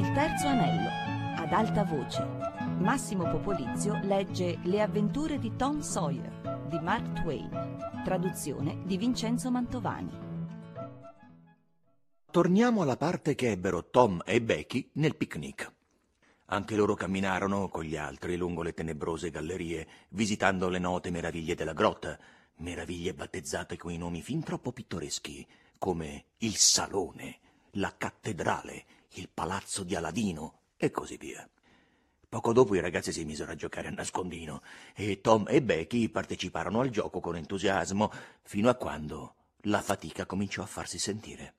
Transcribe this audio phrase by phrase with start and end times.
[0.00, 0.88] Il terzo anello,
[1.36, 2.26] ad alta voce.
[2.78, 10.10] Massimo Popolizio legge Le avventure di Tom Sawyer di Mark Twain, traduzione di Vincenzo Mantovani.
[12.30, 15.70] Torniamo alla parte che ebbero Tom e Becky nel picnic.
[16.46, 21.74] Anche loro camminarono con gli altri lungo le tenebrose gallerie, visitando le note meraviglie della
[21.74, 22.18] grotta,
[22.60, 27.38] meraviglie battezzate coi nomi fin troppo pittoreschi, come il Salone,
[27.72, 31.48] la Cattedrale, il Palazzo di Aladino e così via.
[32.28, 34.62] Poco dopo i ragazzi si misero a giocare a nascondino
[34.94, 39.34] e Tom e Becky parteciparono al gioco con entusiasmo fino a quando
[39.64, 41.54] la fatica cominciò a farsi sentire.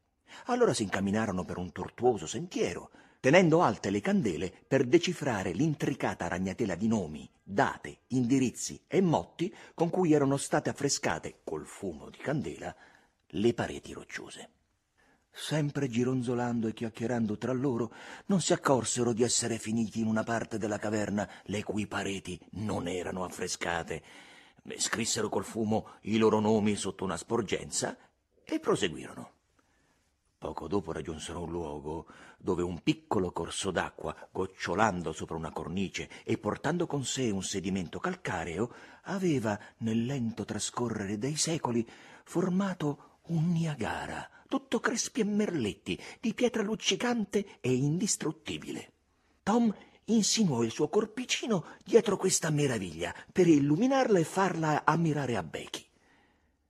[0.45, 6.75] Allora si incamminarono per un tortuoso sentiero, tenendo alte le candele per decifrare l'intricata ragnatela
[6.75, 12.73] di nomi, date, indirizzi e motti con cui erano state affrescate, col fumo di candela,
[13.27, 14.49] le pareti rocciose.
[15.33, 17.93] Sempre gironzolando e chiacchierando tra loro,
[18.25, 22.87] non si accorsero di essere finiti in una parte della caverna le cui pareti non
[22.87, 24.03] erano affrescate.
[24.77, 27.97] Scrissero col fumo i loro nomi sotto una sporgenza
[28.43, 29.31] e proseguirono.
[30.37, 36.37] Poco dopo raggiunsero un luogo dove un piccolo corso d'acqua, gocciolando sopra una cornice e
[36.39, 41.87] portando con sé un sedimento calcareo, aveva, nel lento trascorrere dei secoli,
[42.23, 48.91] formato un Niagara, tutto crespi e merletti, di pietra luccicante e indistruttibile.
[49.43, 49.73] Tom
[50.05, 55.85] insinuò il suo corpicino dietro questa meraviglia per illuminarla e farla ammirare a Becky.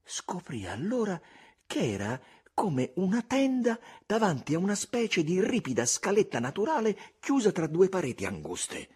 [0.03, 1.19] Scoprì allora
[1.65, 2.21] che era
[2.53, 8.25] come una tenda davanti a una specie di ripida scaletta naturale chiusa tra due pareti
[8.25, 8.89] anguste.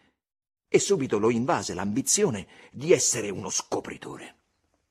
[0.68, 4.45] E subito lo invase l'ambizione di essere uno scopritore.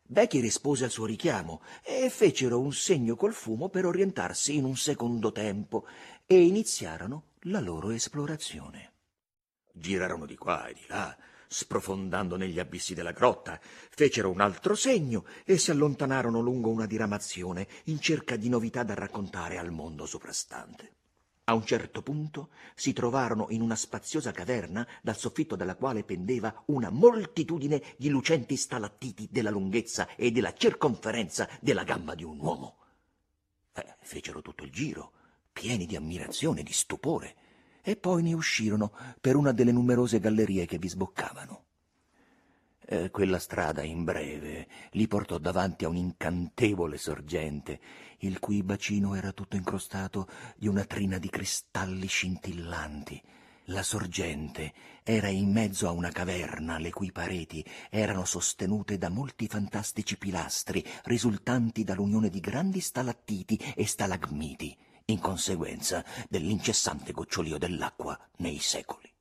[0.07, 4.77] Becky rispose al suo richiamo e fecero un segno col fumo per orientarsi in un
[4.77, 5.87] secondo tempo
[6.27, 8.93] e iniziarono la loro esplorazione.
[9.73, 11.17] Girarono di qua e di là,
[11.49, 17.67] sprofondando negli abissi della grotta, fecero un altro segno e si allontanarono lungo una diramazione
[17.85, 21.04] in cerca di novità da raccontare al mondo soprastante.
[21.47, 26.63] A un certo punto si trovarono in una spaziosa caverna dal soffitto della quale pendeva
[26.67, 32.77] una moltitudine di lucenti stalattiti della lunghezza e della circonferenza della gamba di un uomo.
[33.75, 35.13] Eh, fecero tutto il giro,
[35.53, 37.37] pieni di ammirazione e di stupore,
[37.83, 41.64] e poi ne uscirono per una delle numerose gallerie che vi sboccavano.
[42.87, 47.81] Eh, quella strada, in breve, li portò davanti a un'incantevole sorgente,
[48.19, 53.23] il cui bacino era tutto incrostato di una trina di cristalli scintillanti.
[53.69, 59.47] La sorgente era in mezzo a una caverna le cui pareti erano sostenute da molti
[59.47, 68.59] fantastici pilastri risultanti dall'unione di grandi stalattiti e stalagmiti in conseguenza dell'incessante gocciolio dell'acqua nei
[68.59, 69.14] secoli.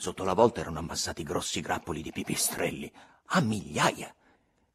[0.00, 2.88] Sotto la volta erano ammassati grossi grappoli di pipistrelli,
[3.30, 4.14] a migliaia.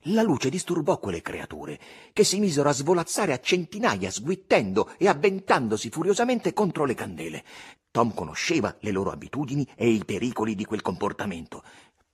[0.08, 1.80] La luce disturbò quelle creature,
[2.12, 7.46] che si misero a svolazzare a centinaia, sguittendo e avventandosi furiosamente contro le candele.
[7.90, 11.64] Tom conosceva le loro abitudini e i pericoli di quel comportamento.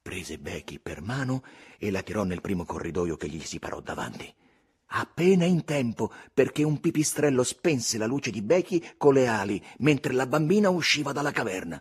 [0.03, 1.41] Prese Becky per mano
[1.79, 4.31] e la tirò nel primo corridoio che gli si parò davanti
[4.91, 10.13] appena in tempo perché un pipistrello spense la luce di Becky con le ali mentre
[10.13, 11.79] la bambina usciva dalla caverna.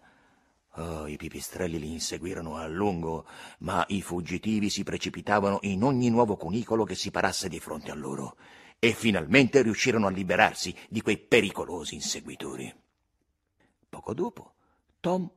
[0.79, 3.27] Oh, i pipistrelli li inseguirono a lungo,
[3.61, 7.95] ma i fuggitivi si precipitavano in ogni nuovo cunicolo che si parasse di fronte a
[7.95, 8.37] loro
[8.79, 12.73] e finalmente riuscirono a liberarsi di quei pericolosi inseguitori.
[13.89, 14.55] Poco dopo,
[15.01, 15.29] Tom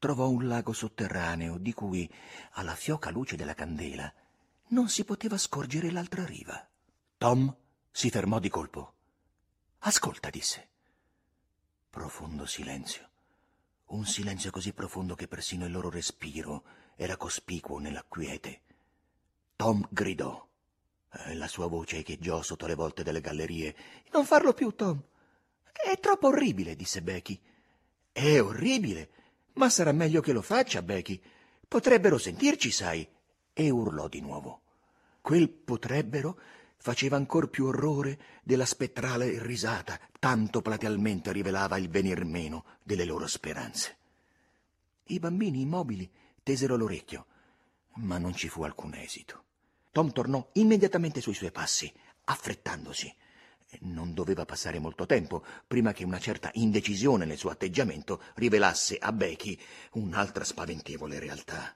[0.00, 2.12] trovò un lago sotterraneo di cui,
[2.54, 4.12] alla fioca luce della candela,
[4.70, 6.68] non si poteva scorgere l'altra riva.
[7.16, 7.54] Tom
[7.92, 8.94] si fermò di colpo.
[9.78, 10.68] Ascolta, disse.
[11.90, 13.10] Profondo silenzio.
[13.86, 16.64] Un silenzio così profondo che persino il loro respiro
[16.96, 18.62] era cospicuo nella quiete.
[19.56, 20.46] Tom gridò.
[21.26, 23.76] E la sua voce echeggiò sotto le volte delle gallerie.
[24.12, 25.00] Non farlo più, Tom.
[25.70, 27.40] È troppo orribile, disse Becky.
[28.10, 29.10] È orribile,
[29.54, 31.20] ma sarà meglio che lo faccia, Becky.
[31.68, 33.06] Potrebbero sentirci, sai.
[33.52, 34.62] E urlò di nuovo.
[35.20, 36.38] Quel potrebbero
[36.84, 43.26] faceva ancor più orrore della spettrale risata, tanto platealmente rivelava il venir meno delle loro
[43.26, 43.96] speranze.
[45.04, 46.10] I bambini immobili
[46.42, 47.24] tesero l'orecchio,
[47.94, 49.44] ma non ci fu alcun esito.
[49.92, 51.90] Tom tornò immediatamente sui suoi passi,
[52.24, 53.14] affrettandosi.
[53.80, 59.10] Non doveva passare molto tempo prima che una certa indecisione nel suo atteggiamento rivelasse a
[59.10, 59.58] Becky
[59.92, 61.74] un'altra spaventevole realtà.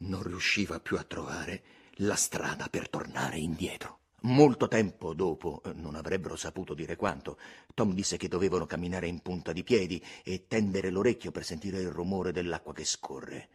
[0.00, 1.62] Non riusciva più a trovare
[2.00, 4.00] la strada per tornare indietro.
[4.22, 7.38] Molto tempo dopo, non avrebbero saputo dire quanto,
[7.74, 11.90] Tom disse che dovevano camminare in punta di piedi e tendere l'orecchio per sentire il
[11.90, 13.48] rumore dell'acqua che scorre.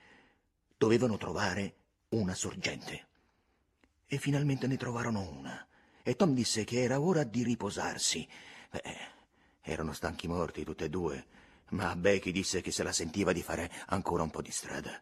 [0.78, 1.76] Dovevano trovare
[2.10, 3.08] una sorgente.
[4.06, 5.68] E finalmente ne trovarono una.
[6.04, 8.28] E Tom disse che era ora di riposarsi.
[8.70, 8.82] Beh,
[9.62, 11.26] erano stanchi morti tutti e due,
[11.70, 15.02] ma Becky disse che se la sentiva di fare ancora un po' di strada.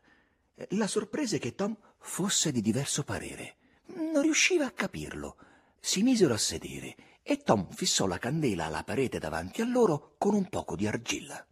[0.70, 3.56] La sorprese che Tom fosse di diverso parere.
[3.86, 5.38] Non riusciva a capirlo.
[5.80, 10.34] Si misero a sedere e Tom fissò la candela alla parete davanti a loro con
[10.34, 11.46] un poco di argilla.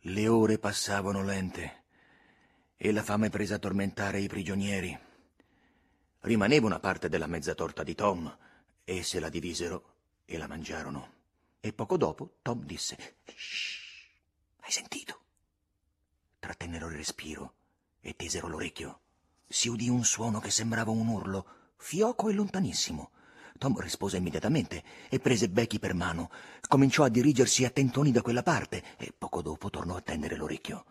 [0.00, 1.84] Le ore passavano lente
[2.76, 4.98] e la fame prese a tormentare i prigionieri.
[6.20, 8.38] Rimaneva una parte della mezza torta di Tom
[8.84, 9.94] e se la divisero
[10.24, 11.12] e la mangiarono.
[11.60, 14.10] E poco dopo Tom disse: Shh,
[14.60, 15.20] hai sentito?
[16.38, 17.54] Trattennero il respiro
[18.00, 19.00] e tesero l'orecchio.
[19.46, 23.10] Si udì un suono che sembrava un urlo fioco e lontanissimo.
[23.58, 26.30] Tom rispose immediatamente e prese Becky per mano.
[26.66, 30.86] Cominciò a dirigersi a tentoni da quella parte e poco dopo tornò a tendere l'orecchio.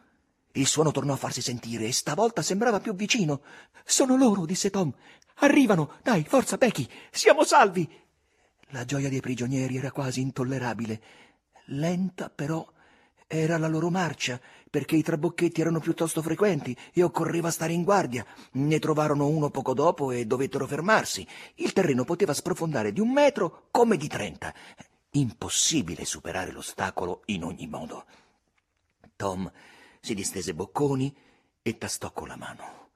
[0.51, 3.41] Il suono tornò a farsi sentire e stavolta sembrava più vicino.
[3.83, 4.93] Sono loro, disse Tom.
[5.37, 5.93] Arrivano.
[6.03, 6.87] Dai, forza, Becky.
[7.09, 7.89] Siamo salvi.
[8.67, 11.01] La gioia dei prigionieri era quasi intollerabile.
[11.65, 12.71] Lenta, però,
[13.33, 14.39] era la loro marcia,
[14.69, 18.25] perché i trabocchetti erano piuttosto frequenti e occorreva stare in guardia.
[18.53, 21.27] Ne trovarono uno poco dopo e dovettero fermarsi.
[21.55, 24.53] Il terreno poteva sprofondare di un metro come di trenta.
[25.11, 28.05] Impossibile superare l'ostacolo in ogni modo.
[29.15, 29.51] Tom
[29.99, 31.15] si distese bocconi
[31.63, 32.89] e tastò con la mano.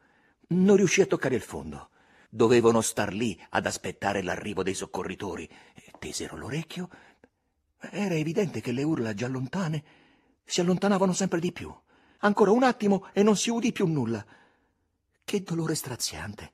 [0.50, 1.90] Non riuscì a toccare il fondo.
[2.30, 5.50] Dovevano star lì ad aspettare l'arrivo dei soccorritori.
[5.98, 6.90] Tesero l'orecchio.
[7.80, 10.06] Era evidente che le urla già lontane
[10.48, 11.74] si allontanavano sempre di più.
[12.20, 14.26] Ancora un attimo e non si udì più nulla.
[15.24, 16.52] Che dolore straziante.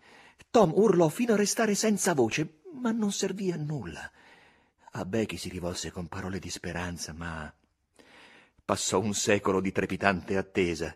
[0.49, 4.11] Tom urlò fino a restare senza voce, ma non servì a nulla.
[4.95, 7.53] A Becky si rivolse con parole di speranza, ma
[8.65, 10.95] passò un secolo di trepidante attesa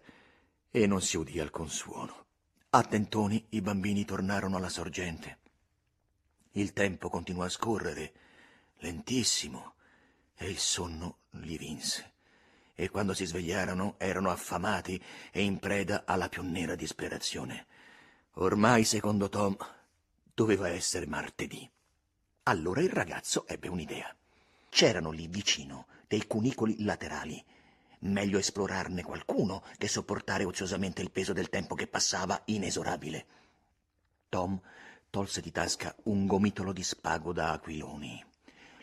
[0.70, 2.26] e non si udì alcun suono.
[2.72, 5.38] A tentoni i bambini tornarono alla sorgente.
[6.54, 8.14] Il tempo continuò a scorrere,
[8.80, 9.76] lentissimo,
[10.36, 12.16] e il sonno li vinse
[12.80, 17.66] e quando si svegliarono erano affamati e in preda alla più nera disperazione.
[18.34, 19.58] Ormai, secondo Tom,
[20.32, 21.68] doveva essere martedì.
[22.44, 24.16] Allora il ragazzo ebbe un'idea.
[24.70, 27.44] C'erano lì vicino dei cunicoli laterali.
[28.02, 33.26] Meglio esplorarne qualcuno che sopportare oziosamente il peso del tempo che passava inesorabile.
[34.30, 34.62] Tom
[35.10, 38.24] tolse di tasca un gomitolo di spago da aquiloni.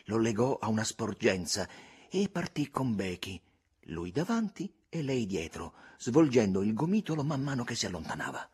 [0.06, 1.68] Lo legò a una sporgenza
[2.10, 3.40] e partì con Becky,
[3.86, 8.48] lui davanti e lei dietro, svolgendo il gomitolo man mano che si allontanava.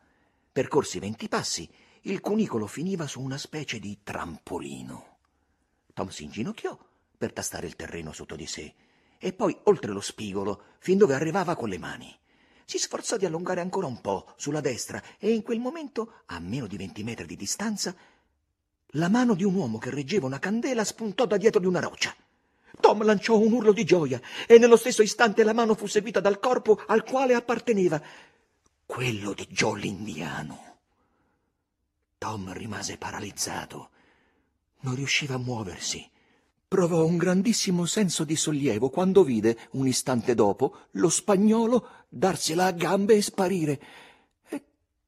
[0.51, 1.69] Percorsi venti passi,
[2.01, 5.17] il cunicolo finiva su una specie di trampolino.
[5.93, 6.77] Tom si inginocchiò
[7.17, 8.73] per tastare il terreno sotto di sé
[9.17, 12.17] e poi oltre lo spigolo, fin dove arrivava con le mani.
[12.65, 16.65] Si sforzò di allungare ancora un po' sulla destra e in quel momento, a meno
[16.65, 17.95] di venti metri di distanza,
[18.95, 22.15] la mano di un uomo che reggeva una candela spuntò da dietro di una roccia.
[22.79, 26.39] Tom lanciò un urlo di gioia e nello stesso istante la mano fu seguita dal
[26.39, 28.01] corpo al quale apparteneva,
[28.85, 30.77] quello di Joe l'indiano.
[32.17, 33.89] Tom rimase paralizzato.
[34.81, 36.07] Non riusciva a muoversi.
[36.67, 42.71] Provò un grandissimo senso di sollievo quando vide, un istante dopo, lo spagnolo darsela a
[42.71, 43.81] gambe e sparire.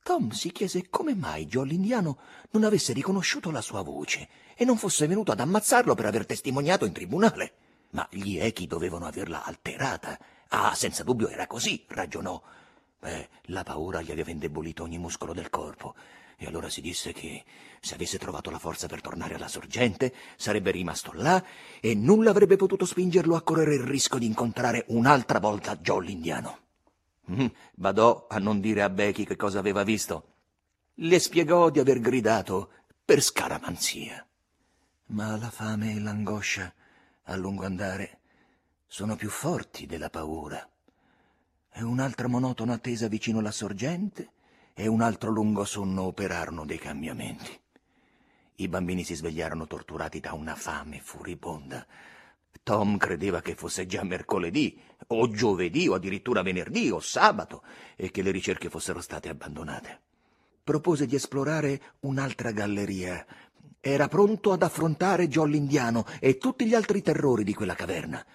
[0.03, 2.17] Tom si chiese come mai Joe l'indiano
[2.51, 6.83] non avesse riconosciuto la sua voce e non fosse venuto ad ammazzarlo per aver testimoniato
[6.83, 7.53] in tribunale.
[7.91, 10.19] Ma gli echi dovevano averla alterata.
[10.50, 12.41] Ah, senza dubbio era così, ragionò.
[13.00, 15.95] Beh, la paura gli aveva indebolito ogni muscolo del corpo.
[16.36, 17.45] E allora si disse che
[17.79, 21.41] se avesse trovato la forza per tornare alla sorgente, sarebbe rimasto là
[21.79, 26.62] e nulla avrebbe potuto spingerlo a correre il rischio di incontrare un'altra volta Joe l'indiano.
[27.32, 30.32] Mm, badò a non dire a Becky che cosa aveva visto.
[30.96, 32.70] Le spiegò di aver gridato
[33.03, 34.25] per scaramanzia.
[35.08, 36.74] Ma la fame e l'angoscia
[37.24, 38.20] a lungo andare
[38.88, 40.68] sono più forti della paura.
[41.72, 44.32] E un'altra monotona attesa vicino alla sorgente
[44.74, 47.60] e un altro lungo sonno operarono dei cambiamenti.
[48.56, 51.86] I bambini si svegliarono torturati da una fame furibonda.
[52.62, 57.63] Tom credeva che fosse già mercoledì, o giovedì, o addirittura venerdì, o sabato,
[57.95, 60.01] e che le ricerche fossero state abbandonate.
[60.63, 63.25] Propose di esplorare un'altra galleria,
[63.86, 68.25] era pronto ad affrontare Joe l'indiano e tutti gli altri terrori di quella caverna.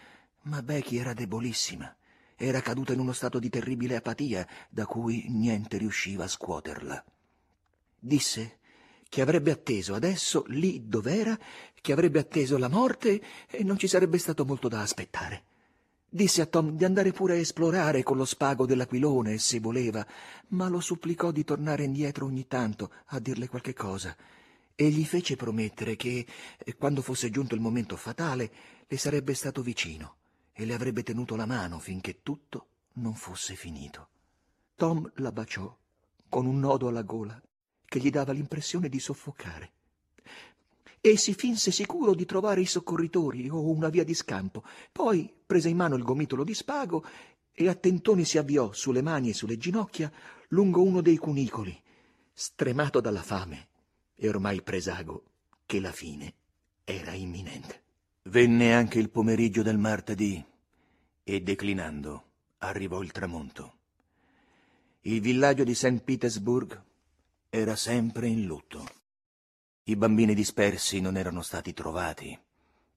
[0.42, 1.96] Ma Becky era debolissima.
[2.36, 7.02] Era caduta in uno stato di terribile apatia da cui niente riusciva a scuoterla.
[7.98, 8.57] Disse
[9.08, 11.38] che avrebbe atteso adesso lì dov'era,
[11.80, 15.44] che avrebbe atteso la morte e non ci sarebbe stato molto da aspettare.
[16.10, 20.06] Disse a Tom di andare pure a esplorare con lo spago dell'aquilone, se voleva,
[20.48, 24.16] ma lo supplicò di tornare indietro ogni tanto a dirle qualche cosa
[24.80, 26.24] e gli fece promettere che,
[26.56, 28.50] eh, quando fosse giunto il momento fatale,
[28.86, 30.16] le sarebbe stato vicino
[30.52, 34.08] e le avrebbe tenuto la mano finché tutto non fosse finito.
[34.76, 35.76] Tom la baciò
[36.28, 37.42] con un nodo alla gola
[37.88, 39.72] che gli dava l'impressione di soffocare.
[41.00, 44.62] E si finse sicuro di trovare i soccorritori o una via di scampo.
[44.92, 47.04] Poi prese in mano il gomitolo di spago
[47.52, 50.12] e a tentoni si avviò sulle mani e sulle ginocchia
[50.48, 51.76] lungo uno dei cunicoli,
[52.32, 53.68] stremato dalla fame
[54.14, 55.24] e ormai presago
[55.64, 56.34] che la fine
[56.84, 57.82] era imminente.
[58.24, 60.44] Venne anche il pomeriggio del martedì
[61.22, 62.24] e declinando
[62.58, 63.76] arrivò il tramonto.
[65.02, 66.00] Il villaggio di St.
[66.02, 66.82] Petersburg
[67.50, 68.86] era sempre in lutto.
[69.84, 72.38] I bambini dispersi non erano stati trovati.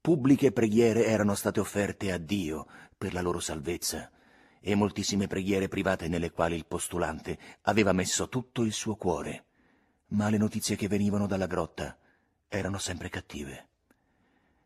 [0.01, 2.67] Pubbliche preghiere erano state offerte a Dio
[2.97, 4.11] per la loro salvezza
[4.59, 9.45] e moltissime preghiere private nelle quali il postulante aveva messo tutto il suo cuore.
[10.07, 11.97] Ma le notizie che venivano dalla grotta
[12.49, 13.69] erano sempre cattive.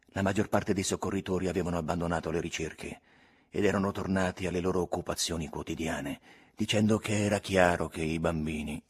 [0.07, 3.01] La maggior parte dei soccorritori avevano abbandonato le ricerche
[3.51, 6.19] ed erano tornati alle loro occupazioni quotidiane,
[6.55, 8.81] dicendo che era chiaro che i bambini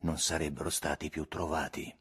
[0.00, 1.94] non sarebbero stati più trovati.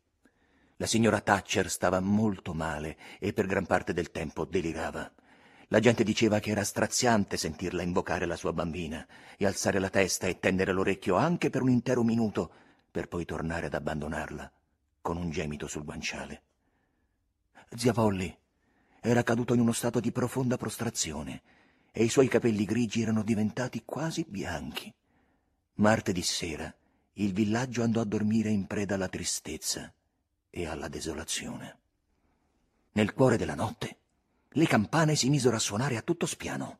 [0.77, 5.11] La signora Thatcher stava molto male e per gran parte del tempo delirava.
[5.69, 9.05] La gente diceva che era straziante sentirla invocare la sua bambina
[9.37, 12.51] e alzare la testa e tendere l'orecchio anche per un intero minuto,
[12.91, 14.51] per poi tornare ad abbandonarla
[15.01, 16.43] con un gemito sul guanciale.
[17.75, 18.37] Zia Volli
[18.99, 21.41] era caduto in uno stato di profonda prostrazione
[21.91, 24.93] e i suoi capelli grigi erano diventati quasi bianchi.
[25.75, 26.73] Martedì sera
[27.19, 29.91] il villaggio andò a dormire in preda alla tristezza
[30.49, 31.77] e alla desolazione.
[32.93, 33.97] Nel cuore della notte
[34.49, 36.79] le campane si misero a suonare a tutto spiano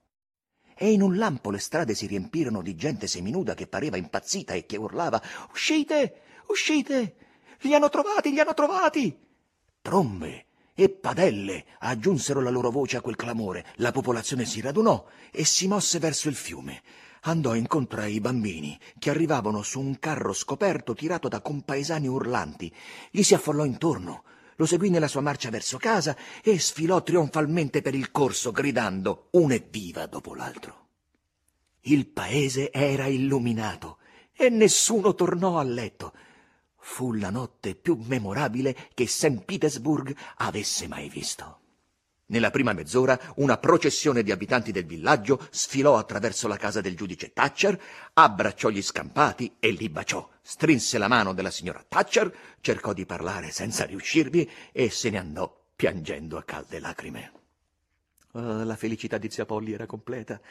[0.76, 4.66] e in un lampo le strade si riempirono di gente seminuda che pareva impazzita e
[4.66, 6.22] che urlava Uscite!
[6.48, 7.16] Uscite!
[7.62, 8.32] Li hanno trovati!
[8.32, 9.20] Li hanno trovati!
[9.82, 13.66] Trombe e padelle aggiunsero la loro voce a quel clamore.
[13.78, 16.84] La popolazione si radunò e si mosse verso il fiume
[17.30, 22.74] andò incontro ai bambini che arrivavano su un carro scoperto tirato da compaesani urlanti.
[23.12, 24.24] Gli si affollò intorno,
[24.56, 29.52] lo seguì nella sua marcia verso casa e sfilò trionfalmente per il corso, gridando un
[29.52, 30.86] evviva dopo l'altro.
[31.82, 33.98] Il paese era illuminato
[34.34, 36.14] e nessuno tornò a letto.
[36.78, 39.44] Fu la notte più memorabile che St.
[39.44, 41.60] Petersburg avesse mai visto.
[42.30, 47.32] Nella prima mezz'ora una processione di abitanti del villaggio sfilò attraverso la casa del giudice
[47.32, 47.82] Thatcher,
[48.14, 53.52] abbracciò gli scampati e li baciò, strinse la mano della signora Thatcher, cercò di parlare
[53.52, 57.32] senza riuscirvi e se ne andò piangendo a calde lacrime.
[58.34, 60.42] Oh, la felicità di zia Polly era completa,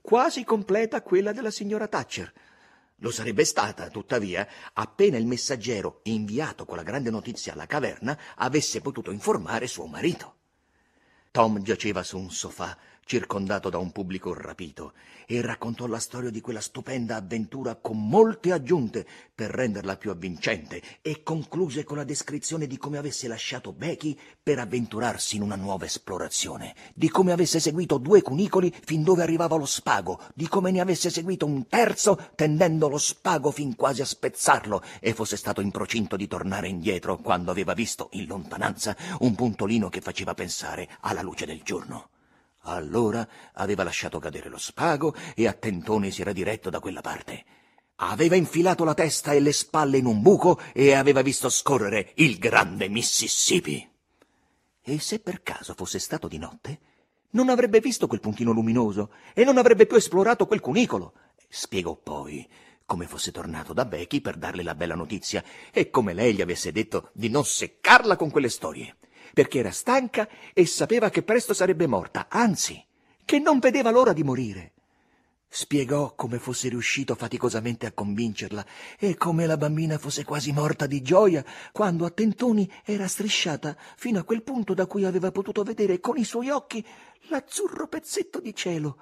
[0.00, 2.32] quasi completa quella della signora Thatcher.
[3.00, 8.80] Lo sarebbe stata, tuttavia, appena il messaggero inviato con la grande notizia alla caverna avesse
[8.80, 10.37] potuto informare suo marito.
[11.30, 12.76] Tom giaceva su un sofà,
[13.08, 14.92] circondato da un pubblico rapito,
[15.26, 20.82] e raccontò la storia di quella stupenda avventura con molte aggiunte per renderla più avvincente
[21.00, 25.86] e concluse con la descrizione di come avesse lasciato Becky per avventurarsi in una nuova
[25.86, 30.80] esplorazione, di come avesse seguito due cunicoli fin dove arrivava lo spago, di come ne
[30.80, 35.70] avesse seguito un terzo tendendo lo spago fin quasi a spezzarlo e fosse stato in
[35.70, 41.22] procinto di tornare indietro quando aveva visto in lontananza un puntolino che faceva pensare alla
[41.22, 42.10] luce del giorno.
[42.62, 47.44] Allora aveva lasciato cadere lo spago e a tentoni si era diretto da quella parte.
[47.96, 52.38] Aveva infilato la testa e le spalle in un buco e aveva visto scorrere il
[52.38, 53.88] grande Mississippi.
[54.80, 56.80] E se per caso fosse stato di notte,
[57.30, 61.14] non avrebbe visto quel puntino luminoso e non avrebbe più esplorato quel cunicolo.
[61.48, 62.46] Spiegò poi
[62.88, 66.72] come fosse tornato da Becky per darle la bella notizia e come lei gli avesse
[66.72, 68.96] detto di non seccarla con quelle storie
[69.38, 72.84] perché era stanca e sapeva che presto sarebbe morta, anzi,
[73.24, 74.72] che non vedeva l'ora di morire.
[75.46, 78.66] Spiegò come fosse riuscito faticosamente a convincerla
[78.98, 84.18] e come la bambina fosse quasi morta di gioia quando a tentoni era strisciata fino
[84.18, 86.84] a quel punto da cui aveva potuto vedere con i suoi occhi
[87.28, 88.98] l'azzurro pezzetto di cielo,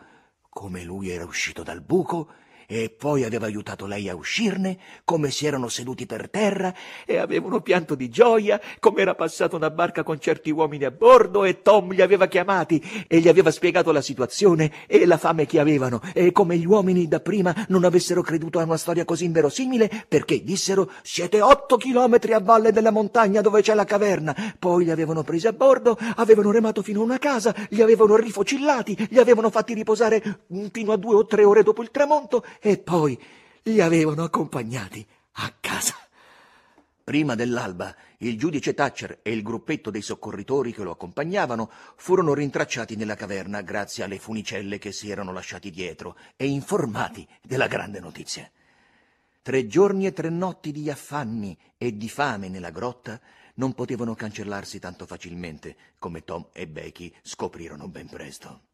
[0.50, 2.30] come lui era uscito dal buco
[2.66, 7.60] e poi aveva aiutato lei a uscirne, come si erano seduti per terra e avevano
[7.60, 11.92] pianto di gioia, come era passata una barca con certi uomini a bordo e Tom
[11.92, 16.32] li aveva chiamati e gli aveva spiegato la situazione e la fame che avevano e
[16.32, 21.40] come gli uomini dapprima non avessero creduto a una storia così inverosimile perché dissero siete
[21.40, 24.54] otto chilometri a valle della montagna dove c'è la caverna.
[24.58, 29.08] Poi li avevano presi a bordo, avevano remato fino a una casa, li avevano rifocillati,
[29.10, 30.40] li avevano fatti riposare
[30.72, 33.20] fino a due o tre ore dopo il tramonto e poi
[33.64, 35.94] li avevano accompagnati a casa.
[37.06, 42.96] Prima dell'alba, il giudice Thatcher e il gruppetto dei soccorritori che lo accompagnavano furono rintracciati
[42.96, 48.50] nella caverna grazie alle funicelle che si erano lasciati dietro e informati della grande notizia.
[49.40, 53.20] Tre giorni e tre notti di affanni e di fame nella grotta
[53.54, 58.65] non potevano cancellarsi tanto facilmente come Tom e Becky scoprirono ben presto.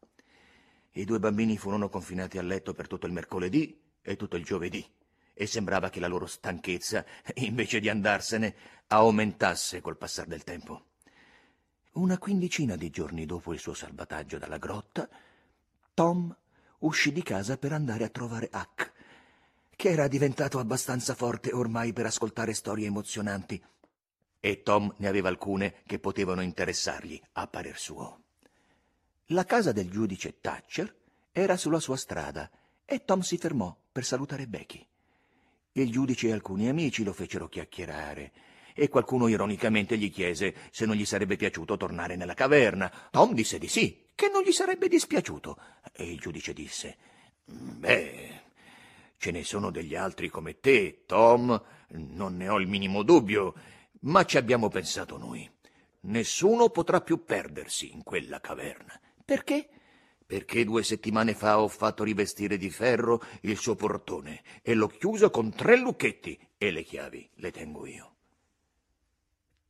[0.93, 4.85] I due bambini furono confinati a letto per tutto il mercoledì e tutto il giovedì
[5.33, 7.03] e sembrava che la loro stanchezza,
[7.35, 8.55] invece di andarsene,
[8.87, 10.85] aumentasse col passare del tempo.
[11.93, 15.09] Una quindicina di giorni dopo il suo salvataggio dalla grotta,
[15.93, 16.35] Tom
[16.79, 18.91] uscì di casa per andare a trovare Huck,
[19.75, 23.63] che era diventato abbastanza forte ormai per ascoltare storie emozionanti,
[24.39, 28.22] e Tom ne aveva alcune che potevano interessargli, a parer suo.
[29.27, 30.93] La casa del giudice Thatcher
[31.31, 32.49] era sulla sua strada
[32.83, 34.85] e Tom si fermò per salutare Becky.
[35.73, 38.31] Il giudice e alcuni amici lo fecero chiacchierare
[38.73, 42.91] e qualcuno ironicamente gli chiese se non gli sarebbe piaciuto tornare nella caverna.
[43.11, 45.57] Tom disse di sì, che non gli sarebbe dispiaciuto.
[45.93, 46.97] E il giudice disse:
[47.45, 48.41] Beh,
[49.17, 53.53] ce ne sono degli altri come te, Tom, non ne ho il minimo dubbio,
[54.01, 55.49] ma ci abbiamo pensato noi.
[56.01, 58.99] Nessuno potrà più perdersi in quella caverna.
[59.25, 59.69] Perché?
[60.33, 65.29] perché due settimane fa ho fatto rivestire di ferro il suo portone e l'ho chiuso
[65.29, 68.15] con tre lucchetti e le chiavi le tengo io.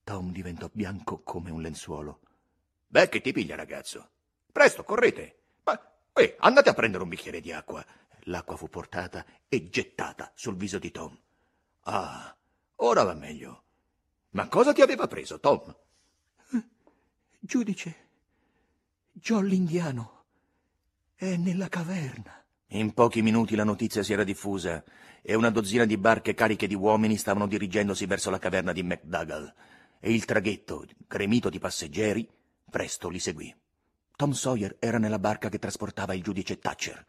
[0.06, 2.22] Tom diventò bianco come un lenzuolo.
[2.88, 4.10] Beh, che ti piglia, ragazzo?
[4.54, 5.40] Presto, correte.
[5.64, 5.78] Ma,
[6.14, 7.86] eh, andate a prendere un bicchiere di acqua.
[8.28, 11.18] L'acqua fu portata e gettata sul viso di Tom.
[11.82, 12.34] Ah,
[12.76, 13.64] ora va meglio.
[14.30, 15.76] Ma cosa ti aveva preso, Tom?
[17.40, 18.03] Giudice,
[19.16, 20.24] John l'indiano.
[21.14, 22.44] È nella caverna.
[22.70, 24.84] In pochi minuti la notizia si era diffusa
[25.22, 29.54] e una dozzina di barche cariche di uomini stavano dirigendosi verso la caverna di McDougall
[30.00, 32.28] e il traghetto, gremito di passeggeri,
[32.68, 33.56] presto li seguì.
[34.16, 37.06] Tom Sawyer era nella barca che trasportava il giudice Thatcher.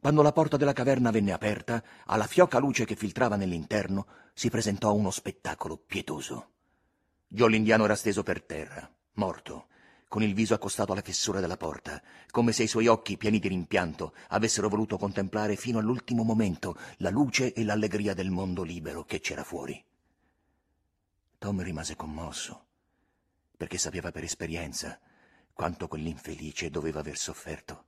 [0.00, 4.92] Quando la porta della caverna venne aperta, alla fioca luce che filtrava nell'interno, si presentò
[4.92, 6.48] uno spettacolo pietoso.
[7.28, 9.68] Joe l'indiano era steso per terra, morto,
[10.10, 13.46] con il viso accostato alla fessura della porta, come se i suoi occhi, pieni di
[13.46, 19.20] rimpianto, avessero voluto contemplare fino all'ultimo momento la luce e l'allegria del mondo libero che
[19.20, 19.80] c'era fuori.
[21.38, 22.64] Tom rimase commosso,
[23.56, 24.98] perché sapeva per esperienza
[25.52, 27.84] quanto quell'infelice doveva aver sofferto.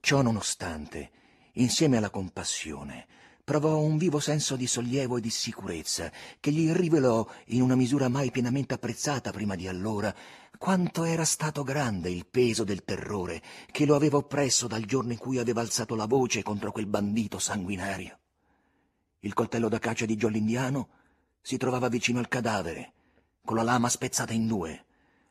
[0.00, 1.10] Ciò nonostante,
[1.52, 3.06] insieme alla compassione,
[3.48, 8.10] provò un vivo senso di sollievo e di sicurezza che gli rivelò, in una misura
[8.10, 10.14] mai pienamente apprezzata prima di allora,
[10.58, 15.18] quanto era stato grande il peso del terrore che lo aveva oppresso dal giorno in
[15.18, 18.18] cui aveva alzato la voce contro quel bandito sanguinario.
[19.20, 20.88] Il coltello da caccia di Giollindiano
[21.40, 22.92] si trovava vicino al cadavere,
[23.46, 24.84] con la lama spezzata in due.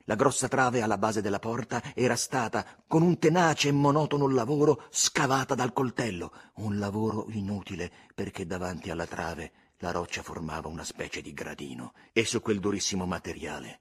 [0.07, 4.85] La grossa trave alla base della porta era stata, con un tenace e monotono lavoro,
[4.89, 11.21] scavata dal coltello, un lavoro inutile perché davanti alla trave la roccia formava una specie
[11.21, 13.79] di gradino e su quel durissimo materiale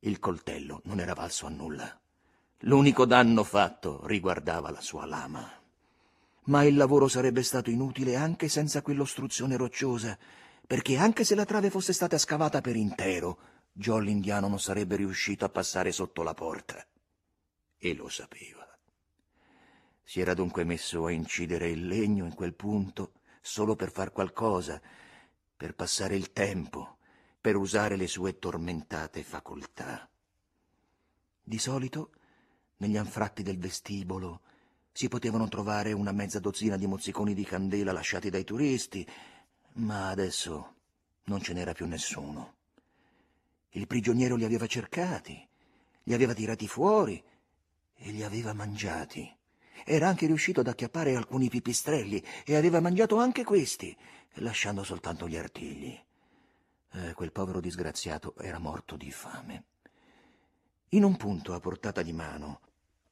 [0.00, 1.98] il coltello non era valso a nulla.
[2.62, 5.50] L'unico danno fatto riguardava la sua lama.
[6.44, 10.16] Ma il lavoro sarebbe stato inutile anche senza quell'ostruzione rocciosa,
[10.66, 13.38] perché anche se la trave fosse stata scavata per intero,
[13.80, 16.84] Joe l'indiano non sarebbe riuscito a passare sotto la porta.
[17.76, 18.66] E lo sapeva.
[20.02, 24.82] Si era dunque messo a incidere il legno in quel punto solo per far qualcosa,
[25.56, 26.96] per passare il tempo
[27.40, 30.10] per usare le sue tormentate facoltà.
[31.40, 32.10] Di solito,
[32.78, 34.40] negli anfratti del vestibolo,
[34.90, 39.08] si potevano trovare una mezza dozzina di mozziconi di candela lasciati dai turisti,
[39.74, 40.74] ma adesso
[41.26, 42.56] non ce n'era più nessuno.
[43.70, 45.46] Il prigioniero li aveva cercati,
[46.04, 47.22] li aveva tirati fuori
[47.94, 49.34] e li aveva mangiati.
[49.84, 53.96] Era anche riuscito ad acchiappare alcuni pipistrelli e aveva mangiato anche questi,
[54.34, 55.98] lasciando soltanto gli artigli.
[56.92, 59.64] Eh, quel povero disgraziato era morto di fame.
[60.90, 62.60] In un punto a portata di mano,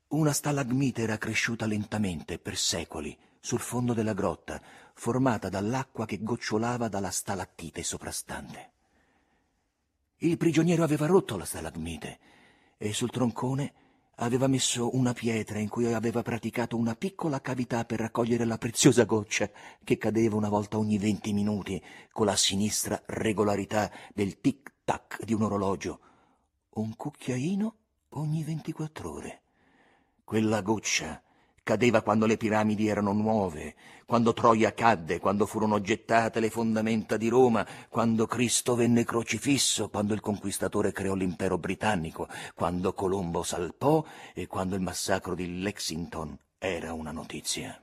[0.08, 4.60] una stalagmite era cresciuta lentamente per secoli sul fondo della grotta,
[4.94, 8.72] formata dall'acqua che gocciolava dalla stalattite soprastante.
[10.20, 12.18] Il prigioniero aveva rotto la stalagmite
[12.78, 13.72] e sul troncone
[14.16, 19.04] aveva messo una pietra in cui aveva praticato una piccola cavità per raccogliere la preziosa
[19.04, 19.50] goccia
[19.84, 25.42] che cadeva una volta ogni venti minuti con la sinistra regolarità del tic-tac di un
[25.42, 26.00] orologio.
[26.70, 27.74] Un cucchiaino
[28.10, 29.42] ogni ventiquattro ore.
[30.24, 31.22] Quella goccia
[31.66, 33.74] cadeva quando le piramidi erano nuove,
[34.06, 40.14] quando Troia cadde, quando furono gettate le fondamenta di Roma, quando Cristo venne crocifisso, quando
[40.14, 46.92] il conquistatore creò l'impero britannico, quando Colombo salpò e quando il massacro di Lexington era
[46.92, 47.82] una notizia.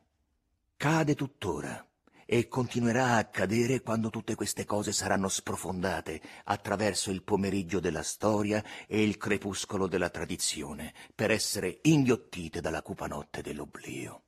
[0.77, 1.85] Cade tuttora
[2.25, 8.63] e continuerà a accadere quando tutte queste cose saranno sprofondate attraverso il pomeriggio della storia
[8.87, 14.23] e il crepuscolo della tradizione, per essere inghiottite dalla cupa notte dell'oblio.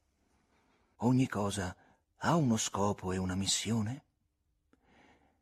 [0.99, 1.75] Ogni cosa
[2.17, 4.03] ha uno scopo e una missione?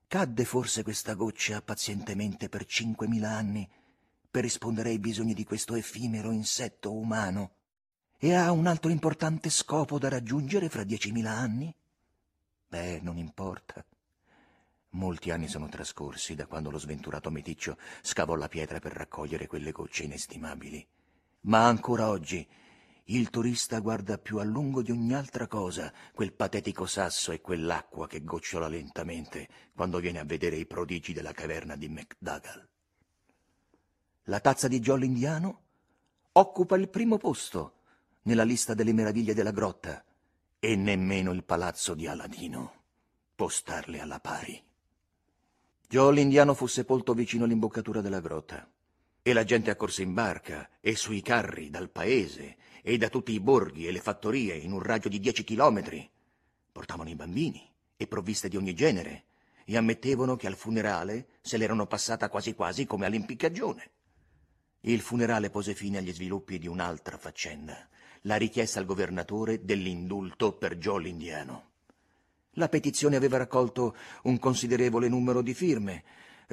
[0.08, 3.68] Cadde forse questa goccia pazientemente per cinquemila anni
[4.30, 7.52] per rispondere ai bisogni di questo effimero insetto umano
[8.18, 11.76] e ha un altro importante scopo da raggiungere fra diecimila anni?
[12.74, 13.86] Beh, non importa.
[14.94, 19.72] Molti anni sono trascorsi da quando lo sventurato meticcio scavò la pietra per raccogliere quelle
[19.72, 20.84] gocce inestimabili.
[21.42, 22.48] Ma ancora oggi
[23.04, 28.08] il turista guarda più a lungo di ogni altra cosa quel patetico sasso e quell'acqua
[28.08, 32.68] che gocciola lentamente quando viene a vedere i prodigi della caverna di McDougall.
[34.24, 35.62] La tazza di Jolly indiano
[36.32, 37.82] occupa il primo posto
[38.24, 40.04] nella lista delle meraviglie della grotta
[40.66, 42.84] e nemmeno il palazzo di Aladino
[43.36, 44.64] può starle alla pari.
[45.90, 48.66] Joe l'indiano fu sepolto vicino all'imboccatura della grotta
[49.22, 53.42] e la gente accorse in barca e sui carri dal paese e da tutti i
[53.42, 56.10] borghi e le fattorie in un raggio di dieci chilometri.
[56.72, 59.26] Portavano i bambini e provviste di ogni genere
[59.66, 63.92] e ammettevano che al funerale se l'erano passata quasi quasi come all'impiccagione.
[64.80, 67.90] Il funerale pose fine agli sviluppi di un'altra faccenda
[68.24, 71.72] la richiesta al governatore dell'indulto per Joe l'indiano.
[72.58, 76.04] La petizione aveva raccolto un considerevole numero di firme,